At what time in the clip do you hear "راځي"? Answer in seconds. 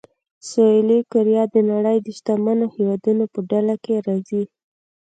4.07-4.43